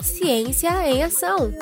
[0.00, 1.52] Ciência em Ação.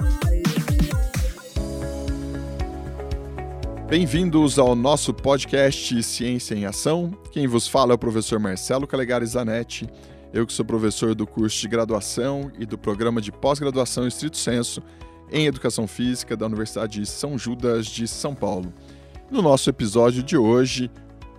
[3.89, 7.12] Bem-vindos ao nosso podcast Ciência em Ação.
[7.30, 9.88] Quem vos fala é o professor Marcelo Calegari Zanetti.
[10.32, 14.83] Eu que sou professor do curso de graduação e do programa de pós-graduação Estrito Senso
[15.31, 18.72] em Educação Física da Universidade de São Judas de São Paulo.
[19.30, 20.90] No nosso episódio de hoje,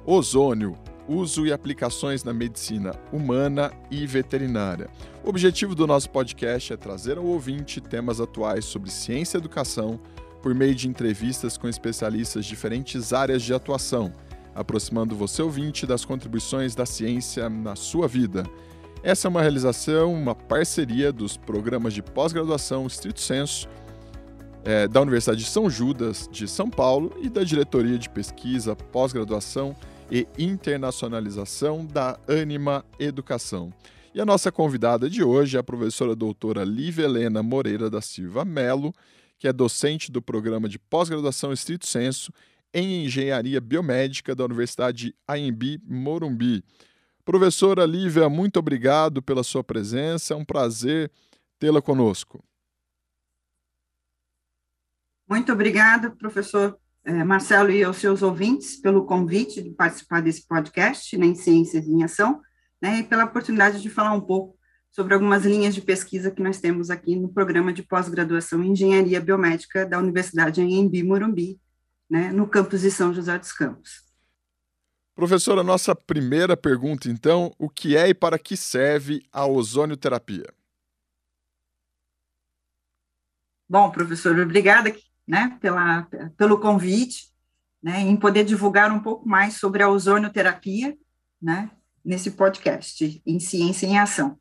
[0.06, 0.76] ozônio,
[1.08, 4.90] uso e aplicações na medicina humana e veterinária.
[5.26, 10.00] O objetivo do nosso podcast é trazer ao ouvinte temas atuais sobre ciência e educação
[10.40, 14.14] por meio de entrevistas com especialistas de diferentes áreas de atuação,
[14.54, 18.46] aproximando você ouvinte das contribuições da ciência na sua vida.
[19.02, 23.68] Essa é uma realização, uma parceria dos programas de pós-graduação Estrito Senso,
[24.64, 29.76] é, da Universidade de São Judas de São Paulo e da Diretoria de Pesquisa, Pós-Graduação
[30.12, 33.74] e Internacionalização da Anima Educação.
[34.16, 38.46] E a nossa convidada de hoje é a professora doutora Lívia Helena Moreira da Silva
[38.46, 38.94] Melo,
[39.38, 42.32] que é docente do programa de pós-graduação Estrito Senso
[42.74, 46.64] em Engenharia Biomédica da Universidade AMB Morumbi.
[47.26, 51.12] Professora Lívia, muito obrigado pela sua presença, é um prazer
[51.60, 52.42] tê-la conosco.
[55.28, 61.18] Muito obrigada, professor é, Marcelo e aos seus ouvintes pelo convite de participar desse podcast
[61.18, 62.40] né, em Ciências em Ação,
[62.86, 64.56] né, e pela oportunidade de falar um pouco
[64.92, 69.20] sobre algumas linhas de pesquisa que nós temos aqui no programa de pós-graduação em Engenharia
[69.20, 71.60] Biomédica da Universidade Embi Morumbi,
[72.08, 74.06] né, no campus de São José dos Campos.
[75.16, 80.46] Professora, nossa primeira pergunta, então, o que é e para que serve a ozonioterapia?
[83.68, 84.96] Bom, professor, obrigada
[85.28, 86.04] né, pela,
[86.38, 87.34] pelo convite,
[87.82, 90.96] né, em poder divulgar um pouco mais sobre a ozonioterapia,
[91.42, 91.72] né,
[92.06, 94.40] nesse podcast, em Ciência em Ação.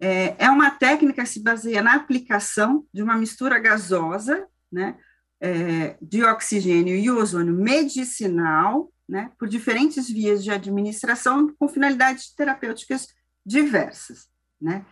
[0.00, 4.96] É, é uma técnica que se baseia na aplicação de uma mistura gasosa, né,
[5.40, 13.08] é, de oxigênio e ozônio medicinal, né, por diferentes vias de administração com finalidades terapêuticas
[13.44, 14.28] diversas,
[14.60, 14.86] né,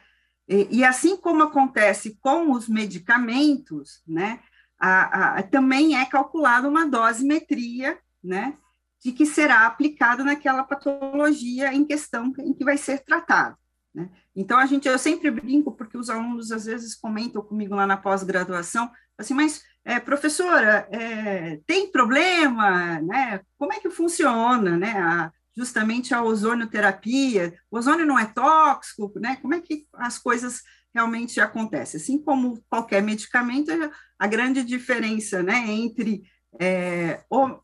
[0.49, 4.41] e, e assim como acontece com os medicamentos, né,
[4.79, 8.57] a, a, também é calculada uma dosimetria, né,
[9.03, 13.57] de que será aplicada naquela patologia em questão em que vai ser tratado.
[13.95, 14.09] Né?
[14.37, 17.97] Então, a gente, eu sempre brinco, porque os alunos às vezes comentam comigo lá na
[17.97, 23.41] pós-graduação, assim, mas, é, professora, é, tem problema, né?
[23.59, 24.93] Como é que funciona, né?
[24.93, 29.37] A, justamente a ozonioterapia, o ozônio não é tóxico, né?
[29.43, 30.63] Como é que as coisas
[30.95, 31.97] realmente acontece.
[31.97, 33.71] Assim como qualquer medicamento,
[34.19, 36.23] a grande diferença né, entre
[36.61, 37.59] é, o,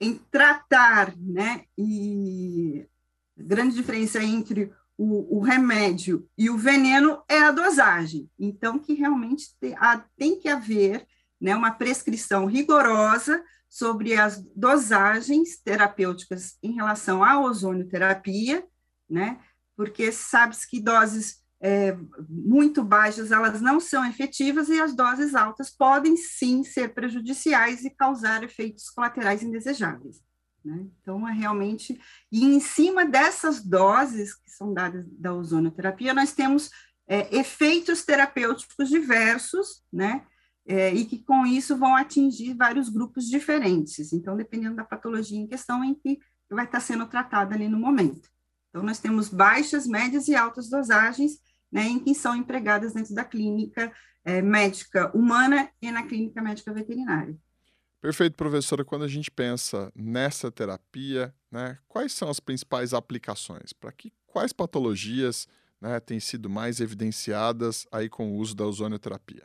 [0.00, 2.86] em tratar, né, e
[3.38, 8.30] a grande diferença entre o, o, remédio e o veneno é a dosagem.
[8.38, 11.06] Então, que realmente te, a, tem que haver
[11.40, 18.64] né, uma prescrição rigorosa sobre as dosagens terapêuticas em relação à ozonioterapia,
[19.08, 19.40] né,
[19.76, 21.96] porque sabe-se que doses é,
[22.28, 27.90] muito baixas, elas não são efetivas e as doses altas podem sim ser prejudiciais e
[27.90, 30.22] causar efeitos colaterais indesejáveis.
[30.62, 30.86] Né?
[31.00, 31.98] Então, é realmente.
[32.30, 36.68] E em cima dessas doses que são dadas da ozonoterapia, nós temos
[37.08, 40.26] é, efeitos terapêuticos diversos, né?
[40.66, 44.12] É, e que com isso vão atingir vários grupos diferentes.
[44.12, 46.18] Então, dependendo da patologia em questão em que
[46.50, 48.28] vai estar sendo tratada ali no momento.
[48.68, 51.38] Então, nós temos baixas, médias e altas dosagens
[51.74, 53.92] né, em que são empregadas dentro da clínica
[54.24, 57.36] é, médica humana e na clínica médica veterinária.
[58.00, 58.84] Perfeito, professora.
[58.84, 63.72] Quando a gente pensa nessa terapia, né, quais são as principais aplicações?
[63.72, 65.48] Para que quais patologias
[65.80, 69.42] né, têm sido mais evidenciadas aí com o uso da ozonioterapia?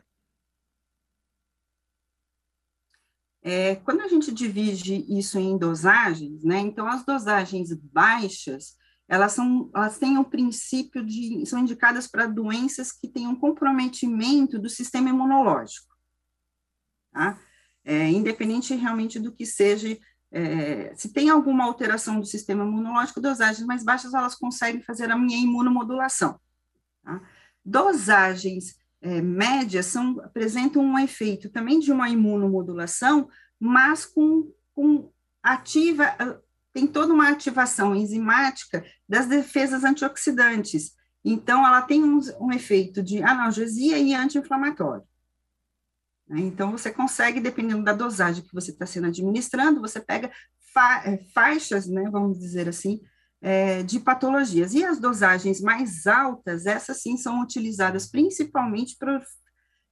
[3.42, 8.76] É, quando a gente divide isso em dosagens, né, então as dosagens baixas
[9.10, 14.56] elas, são, elas têm o princípio de, são indicadas para doenças que têm um comprometimento
[14.56, 15.92] do sistema imunológico,
[17.10, 17.36] tá?
[17.84, 19.98] É, independente realmente do que seja,
[20.30, 25.18] é, se tem alguma alteração do sistema imunológico, dosagens mais baixas, elas conseguem fazer a
[25.18, 26.38] minha imunomodulação,
[27.02, 27.20] tá?
[27.64, 35.10] Dosagens é, médias são, apresentam um efeito também de uma imunomodulação, mas com, com
[35.42, 36.14] ativa,
[36.72, 40.92] tem toda uma ativação enzimática das defesas antioxidantes.
[41.24, 45.04] Então, ela tem um, um efeito de analgesia e anti-inflamatório.
[46.28, 46.40] Né?
[46.40, 50.30] Então, você consegue, dependendo da dosagem que você está sendo administrando, você pega
[50.72, 53.00] fa é, faixas, né, vamos dizer assim,
[53.42, 54.72] é, de patologias.
[54.72, 59.20] E as dosagens mais altas, essas sim são utilizadas principalmente para,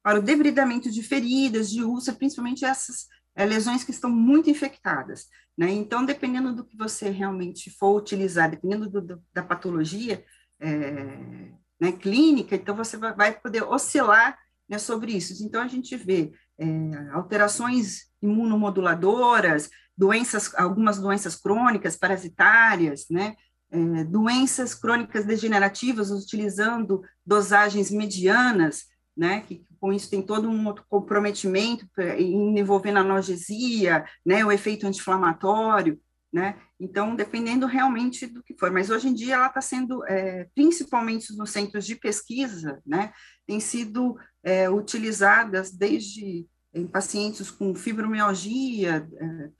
[0.02, 3.06] para o debridamento de feridas, de úlcera, principalmente essas
[3.38, 5.28] é, lesões que estão muito infectadas.
[5.56, 5.70] Né?
[5.70, 10.24] Então, dependendo do que você realmente for utilizar, dependendo do, do, da patologia
[10.58, 14.36] é, né, clínica, então você vai, poder oscilar
[14.68, 15.40] né, sobre isso.
[15.44, 16.66] Então, a gente vê é,
[17.12, 23.36] alterações imunomoduladoras, doenças, algumas doenças crônicas, parasitárias, né,
[23.70, 28.86] é, doenças crônicas degenerativas, utilizando dosagens medianas,
[29.18, 31.84] né, que com isso tem todo um outro comprometimento
[32.16, 36.00] envolvendo analgesia, né, o efeito anti-inflamatório,
[36.32, 40.46] né, então, dependendo realmente do que for, mas hoje em dia ela está sendo, é,
[40.54, 43.12] principalmente nos centros de pesquisa, né,
[43.44, 49.50] tem sido é, utilizadas desde em pacientes com fibromialgia, é,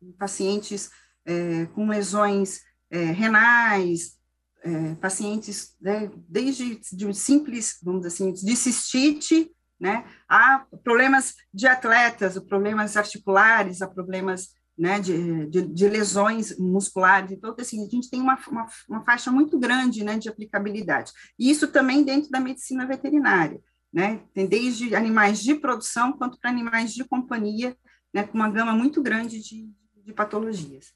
[0.00, 0.90] em pacientes
[1.24, 2.60] é, com lesões
[2.90, 4.17] é, renais,
[4.62, 9.50] é, pacientes né, desde de simples, vamos dizer assim, de cistite,
[9.80, 17.32] né, a problemas de atletas, problemas articulares, a problemas né, de, de, de, lesões musculares,
[17.32, 21.12] então, assim, a gente tem uma, uma, uma, faixa muito grande, né, de aplicabilidade.
[21.36, 23.60] E isso também dentro da medicina veterinária,
[23.92, 27.76] né, tem desde animais de produção quanto para animais de companhia,
[28.14, 29.68] né, com uma gama muito grande de,
[30.04, 30.92] de patologias.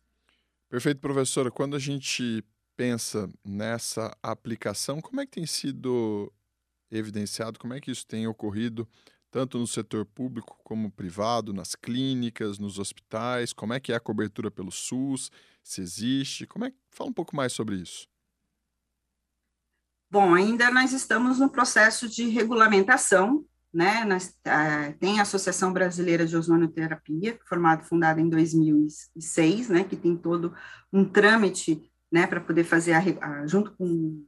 [0.69, 1.51] Perfeito, professora.
[1.51, 2.43] Quando a gente
[2.77, 6.33] pensa nessa aplicação, como é que tem sido
[6.91, 8.89] evidenciado, como é que isso tem ocorrido
[9.31, 13.53] tanto no setor público como privado, nas clínicas, nos hospitais?
[13.53, 15.31] Como é que é a cobertura pelo SUS?
[15.63, 16.47] Se existe?
[16.47, 16.73] Como é?
[16.91, 18.07] Fala um pouco mais sobre isso.
[20.11, 24.05] Bom, ainda nós estamos no processo de regulamentação, né?
[24.05, 29.85] Nós, uh, tem a Associação Brasileira de Ozonoterapia, formada, fundada em 2006, né?
[29.85, 30.55] Que tem todo
[30.93, 32.27] um trâmite, né?
[32.27, 34.23] Para poder fazer a, a, junto com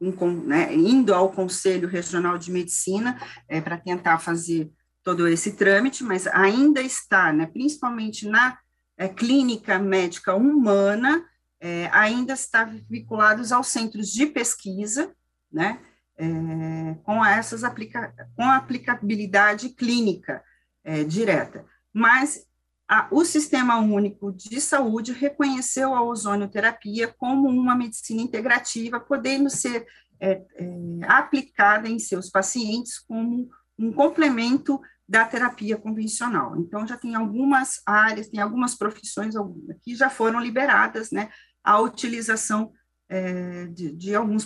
[0.00, 4.72] um, né, indo ao Conselho Regional de Medicina é, para tentar fazer
[5.02, 8.58] todo esse trâmite, mas ainda está, né, principalmente na
[8.96, 11.24] é, clínica médica humana,
[11.58, 15.14] é, ainda está vinculados aos centros de pesquisa,
[15.52, 15.80] né,
[16.16, 20.42] é, com essas aplica com aplicabilidade clínica
[20.84, 21.64] é, direta.
[21.92, 22.46] Mas
[22.90, 29.86] a, o Sistema Único de Saúde reconheceu a ozonioterapia como uma medicina integrativa, podendo ser
[30.18, 30.68] é, é,
[31.06, 33.48] aplicada em seus pacientes como
[33.78, 36.56] um complemento da terapia convencional.
[36.56, 39.34] Então, já tem algumas áreas, tem algumas profissões
[39.82, 41.30] que já foram liberadas, né,
[41.62, 42.72] a utilização
[43.08, 44.44] é, de, de, alguns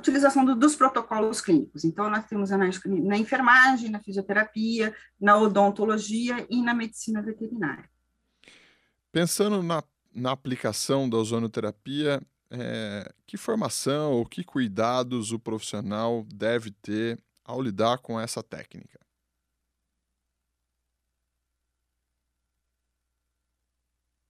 [0.00, 1.84] utilização do, dos protocolos clínicos.
[1.84, 7.88] Então, nós temos na, na enfermagem, na fisioterapia, na odontologia e na medicina veterinária.
[9.12, 9.82] Pensando na,
[10.14, 12.20] na aplicação da ozonoterapia,
[12.50, 18.98] é, que formação ou que cuidados o profissional deve ter ao lidar com essa técnica?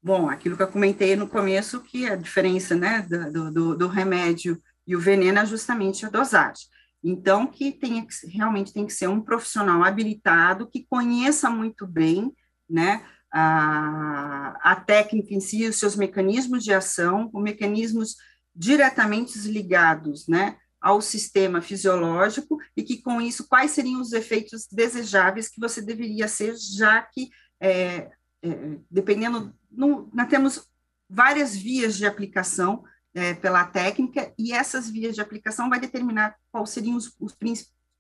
[0.03, 4.61] Bom, aquilo que eu comentei no começo, que a diferença né, do, do, do remédio
[4.91, 6.67] e o veneno é justamente a dosagem.
[7.01, 12.35] Então, que tem, realmente tem que ser um profissional habilitado, que conheça muito bem,
[12.69, 18.17] né, a, a técnica em si, os seus mecanismos de ação, com mecanismos
[18.53, 25.49] diretamente ligados, né, ao sistema fisiológico e que com isso quais seriam os efeitos desejáveis
[25.49, 28.11] que você deveria ser, já que é,
[28.43, 30.67] é, dependendo, no, nós temos
[31.09, 32.83] várias vias de aplicação
[33.15, 37.35] é, pela técnica, e essas vias de aplicação vai determinar quais seriam os, os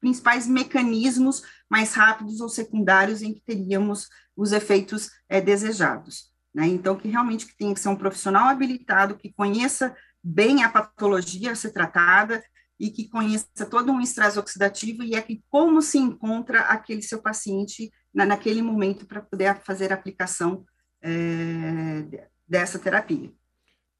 [0.00, 6.30] principais mecanismos mais rápidos ou secundários em que teríamos os efeitos é, desejados.
[6.54, 6.66] Né?
[6.66, 11.52] Então, que realmente que tem que ser um profissional habilitado, que conheça bem a patologia
[11.52, 12.42] a ser tratada
[12.78, 17.20] e que conheça todo um estresse oxidativo e é que como se encontra aquele seu
[17.20, 20.64] paciente na, naquele momento para poder fazer a aplicação
[21.02, 23.32] é, dessa terapia.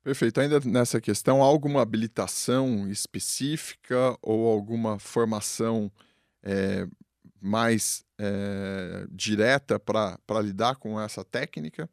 [0.03, 0.41] Perfeito.
[0.41, 5.93] Ainda nessa questão, há alguma habilitação específica ou alguma formação
[6.43, 6.87] é,
[7.41, 11.89] mais é, direta para lidar com essa técnica?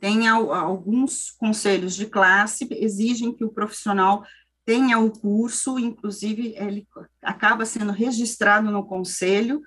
[0.00, 4.24] Tem alguns conselhos de classe exigem que o profissional
[4.64, 6.86] tenha o curso, inclusive ele
[7.22, 9.60] acaba sendo registrado no conselho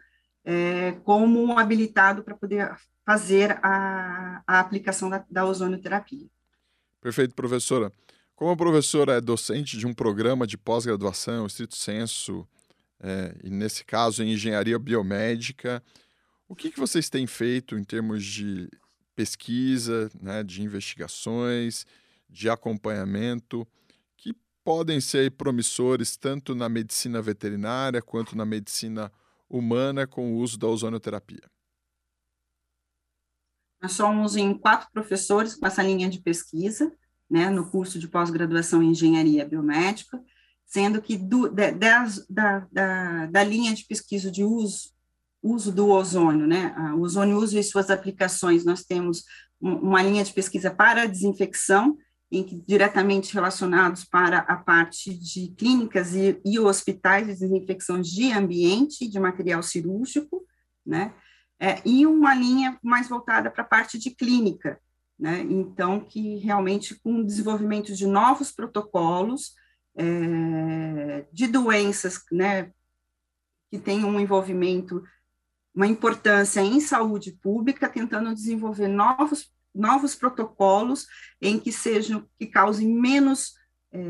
[0.46, 2.74] é, como habilitado para poder
[3.06, 6.28] fazer a, a aplicação da, da ozonioterapia.
[7.02, 7.92] Perfeito, professora.
[8.36, 12.48] Como a professora é docente de um programa de pós-graduação, estrito senso,
[13.00, 15.84] é, e nesse caso em engenharia biomédica,
[16.48, 18.70] o que, que vocês têm feito em termos de
[19.16, 21.86] pesquisa, né, de investigações,
[22.30, 23.68] de acompanhamento
[24.16, 29.12] que podem ser promissores tanto na medicina veterinária quanto na medicina
[29.50, 31.51] humana com o uso da ozonoterapia?
[33.82, 36.92] Nós somos em quatro professores com essa linha de pesquisa,
[37.30, 40.22] né, no curso de pós-graduação em engenharia biomédica,
[40.66, 44.92] sendo que do, de, da, da, da, linha de pesquisa de uso,
[45.42, 49.24] uso do ozônio, né, o ozônio uso e suas aplicações, nós temos
[49.60, 51.98] uma linha de pesquisa para desinfecção,
[52.32, 58.32] em que, diretamente relacionados para a parte de clínicas e, e hospitais de desinfecção de
[58.32, 60.46] ambiente, de material cirúrgico,
[60.86, 61.14] né,
[61.62, 64.82] é, e uma linha mais voltada para a parte de clínica,
[65.18, 65.42] né?
[65.42, 69.54] Então, que realmente com o desenvolvimento de novos protocolos
[69.96, 72.72] é, de doenças, né,
[73.70, 75.04] que têm um envolvimento,
[75.76, 81.08] uma importância em saúde pública, tentando desenvolver novos novos protocolos
[81.42, 83.54] em que sejam que causem menos
[83.94, 84.02] é,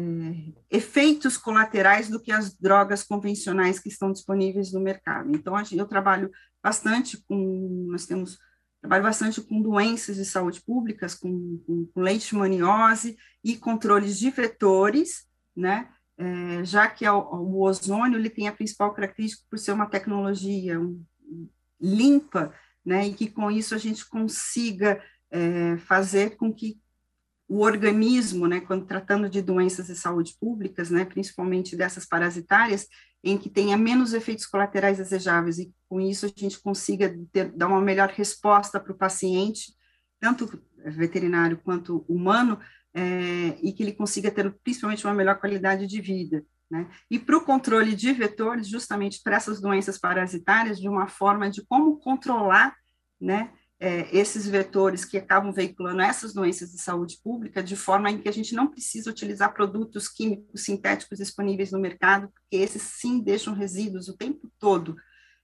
[0.72, 5.36] efeitos colaterais do que as drogas convencionais que estão disponíveis no mercado.
[5.36, 6.32] Então, eu trabalho
[6.64, 8.38] bastante com, nós temos,
[8.80, 15.28] trabalho bastante com doenças de saúde públicas, com, com, com leishmaniose e controles de vetores,
[15.56, 19.88] né, é, já que o, o, ozônio ele tem a principal característica por ser uma
[19.88, 21.04] tecnologia um,
[21.80, 22.54] limpa,
[22.86, 26.80] né, e que com isso a gente consiga é, fazer com que
[27.52, 32.88] o organismo, né, quando tratando de doenças de saúde públicas, né, principalmente dessas parasitárias,
[33.22, 37.68] em que tenha menos efeitos colaterais desejáveis e com isso a gente consiga ter, dar
[37.68, 39.74] uma melhor resposta para o paciente,
[40.18, 42.58] tanto veterinário quanto humano,
[42.94, 46.46] é, e que ele consiga ter principalmente uma melhor qualidade de vida.
[46.70, 46.88] Né?
[47.10, 51.62] E para o controle de vetores, justamente para essas doenças parasitárias, de uma forma de
[51.66, 52.74] como controlar
[53.20, 53.52] né,
[53.84, 58.30] é, esses vetores que acabam veiculando essas doenças de saúde pública, de forma em que
[58.30, 63.56] a gente não precisa utilizar produtos químicos sintéticos disponíveis no mercado, porque esses sim deixam
[63.56, 64.96] resíduos o tempo todo,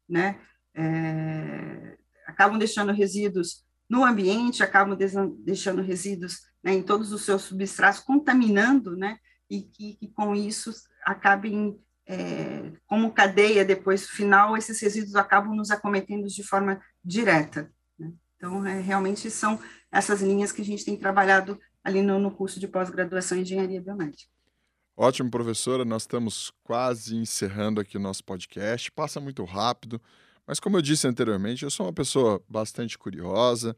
[0.07, 0.39] né?
[0.75, 4.95] É, acabam deixando resíduos no ambiente, acabam
[5.39, 9.17] deixando resíduos né, em todos os seus substratos, contaminando, né?
[9.49, 10.71] E que, que com isso
[11.03, 11.75] acabem
[12.05, 17.75] é, como cadeia depois final, esses resíduos acabam nos acometendo de forma direta.
[18.37, 19.59] Então, é, realmente são
[19.91, 23.81] essas linhas que a gente tem trabalhado ali no, no curso de pós-graduação em Engenharia
[23.81, 24.31] Biomédica.
[24.95, 25.85] Ótimo, professora.
[25.85, 28.91] Nós estamos quase encerrando aqui o nosso podcast.
[28.91, 30.01] Passa muito rápido,
[30.45, 33.75] mas como eu disse anteriormente, eu sou uma pessoa bastante curiosa,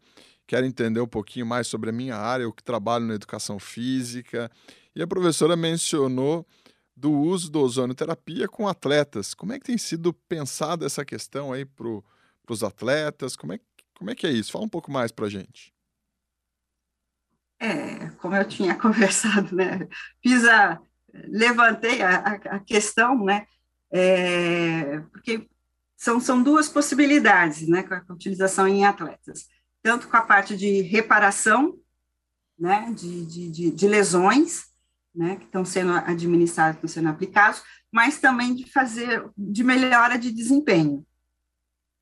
[0.47, 4.49] quero entender um pouquinho mais sobre a minha área, eu que trabalho na educação física,
[4.95, 6.47] e a professora mencionou
[6.95, 9.33] do uso do ozonoterapia com atletas.
[9.33, 11.87] Como é que tem sido pensada essa questão aí para
[12.49, 13.35] os atletas?
[13.35, 13.59] Como é,
[13.99, 14.53] como é que é isso?
[14.53, 15.73] Fala um pouco mais para a gente.
[17.59, 19.89] É, como eu tinha conversado, né?
[20.23, 20.79] Fiz a,
[21.13, 23.45] levantei a, a questão, né?
[23.91, 25.45] É, porque
[25.97, 27.83] são, são duas possibilidades, né?
[27.83, 29.49] Com a utilização em atletas,
[29.83, 31.77] tanto com a parte de reparação,
[32.57, 32.93] né?
[32.95, 34.63] De, de, de, de lesões,
[35.13, 35.35] né?
[35.35, 41.05] Que estão sendo administrados, estão sendo aplicados, mas também de fazer de melhora de desempenho.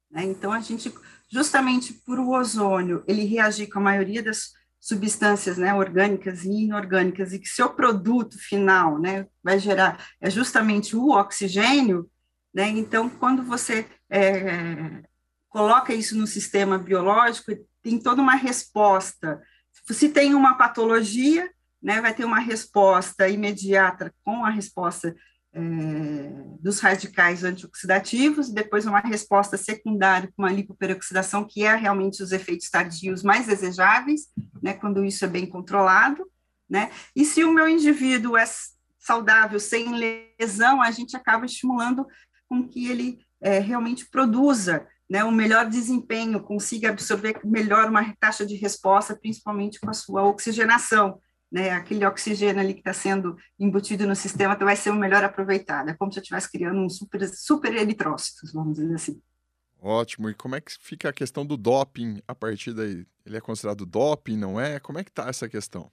[0.10, 0.24] Né?
[0.24, 0.94] Então a gente
[1.30, 7.34] justamente por o ozônio ele reagir com a maioria das substâncias né, orgânicas e inorgânicas
[7.34, 12.10] e que seu produto final né, vai gerar é justamente o oxigênio,
[12.54, 15.04] né, então quando você é,
[15.50, 19.42] coloca isso no sistema biológico, tem toda uma resposta.
[19.90, 21.50] Se tem uma patologia,
[21.82, 25.16] né, vai ter uma resposta imediata com a resposta
[25.58, 32.32] é, dos radicais antioxidativos, depois uma resposta secundária com uma lipoperoxidação, que é realmente os
[32.32, 34.28] efeitos tardios mais desejáveis,
[34.62, 36.30] né, quando isso é bem controlado,
[36.70, 38.46] né, e se o meu indivíduo é
[39.00, 39.96] saudável, sem
[40.40, 42.06] lesão, a gente acaba estimulando
[42.48, 48.46] com que ele é, realmente produza né, um melhor desempenho, consiga absorver melhor uma taxa
[48.46, 51.20] de resposta, principalmente com a sua oxigenação,
[51.52, 55.90] né, aquele oxigênio ali que está sendo embutido no sistema vai ser o melhor aproveitado.
[55.90, 59.22] É como se eu estivesse criando um super, super eritrócitos, vamos dizer assim.
[59.80, 60.30] Ótimo.
[60.30, 63.06] E como é que fica a questão do doping a partir daí?
[63.26, 64.80] Ele é considerado doping, não é?
[64.80, 65.92] Como é que está essa questão?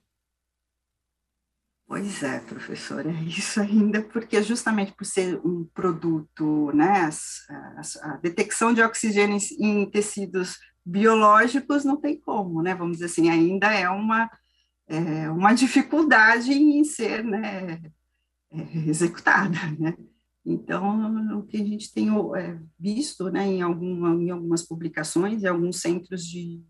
[1.87, 7.09] Pois é, professor, é isso ainda, porque justamente por ser um produto, né,
[7.47, 7.81] a,
[8.13, 13.29] a detecção de oxigênio em, em tecidos biológicos não tem como, né, vamos dizer assim,
[13.29, 14.29] ainda é uma,
[14.87, 17.81] é, uma dificuldade em ser né,
[18.51, 19.95] é, executada, né?
[20.45, 25.47] Então, o que a gente tem é, visto né, em, alguma, em algumas publicações, em
[25.47, 26.61] alguns centros de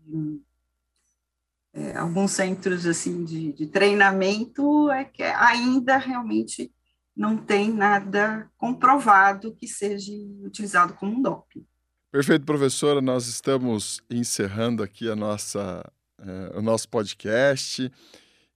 [1.74, 6.72] é, alguns centros assim de, de, treinamento é que ainda realmente
[7.14, 10.10] não tem nada comprovado que seja
[10.42, 11.66] utilizado como um doping.
[12.10, 13.02] Perfeito, professora.
[13.02, 15.84] Nós estamos encerrando aqui a nossa,
[16.18, 17.90] é, o nosso podcast.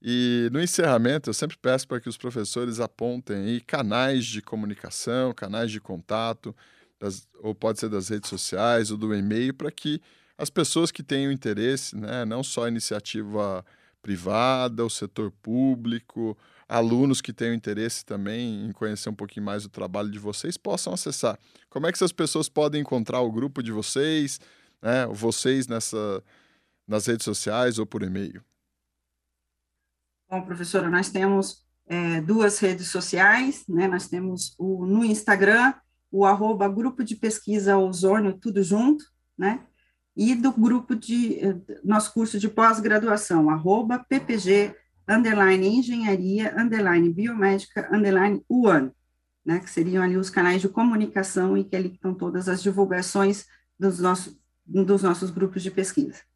[0.03, 5.35] E no encerramento, eu sempre peço para que os professores apontem aí canais de comunicação,
[5.35, 6.57] canais de contato,
[6.99, 10.01] das, ou pode ser das redes sociais ou do e-mail, para que
[10.39, 13.65] as pessoas que tenham interesse, né, não só iniciativa
[14.01, 16.37] privada, o setor público,
[16.67, 20.95] alunos que tenham interesse também em conhecer um pouquinho mais o trabalho de vocês, possam
[20.95, 21.39] acessar.
[21.69, 24.41] Como é que essas pessoas podem encontrar o grupo de vocês,
[24.81, 26.23] né, vocês nessa,
[26.91, 28.43] nas redes sociais ou por e-mail?
[30.29, 33.87] Bom, professora, nós temos é, duas redes sociais, né?
[33.87, 35.73] Nós temos o, no Instagram,
[36.11, 39.05] o arroba grupo de pesquisa ozônio, tudo junto,
[39.39, 39.65] né?
[40.17, 41.39] E do grupo de,
[41.85, 44.75] nosso curso de pós-graduação, arroba ppg,
[45.09, 48.91] underline engenharia, underline biomédica, underline UAN,
[49.45, 49.61] né?
[49.61, 53.47] Que seriam ali os canais de comunicação e que ali estão todas as divulgações
[53.79, 56.30] dos nossos, dos nossos grupos de pesquisa.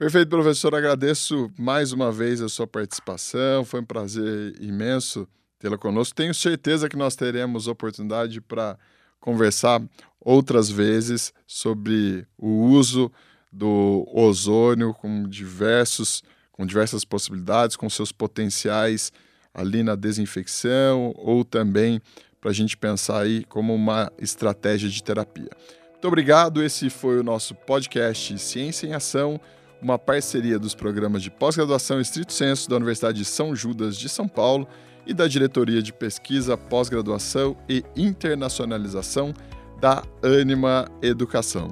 [0.00, 0.74] Perfeito, professor.
[0.74, 3.66] Agradeço mais uma vez a sua participação.
[3.66, 5.28] Foi um prazer imenso
[5.58, 6.14] tê-la conosco.
[6.14, 8.78] Tenho certeza que nós teremos oportunidade para
[9.20, 9.82] conversar
[10.18, 13.12] outras vezes sobre o uso
[13.52, 19.12] do ozônio com diversos com diversas possibilidades, com seus potenciais
[19.52, 22.00] ali na desinfecção ou também
[22.40, 25.50] para a gente pensar aí como uma estratégia de terapia.
[25.92, 26.62] Muito obrigado.
[26.62, 29.38] Esse foi o nosso podcast Ciência em Ação
[29.82, 34.28] uma parceria dos programas de pós-graduação Estrito Senso da Universidade de São Judas de São
[34.28, 34.66] Paulo
[35.06, 39.32] e da Diretoria de Pesquisa, Pós-Graduação e Internacionalização
[39.80, 41.68] da Anima Educação.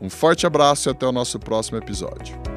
[0.00, 2.55] Um forte abraço e até o nosso próximo episódio.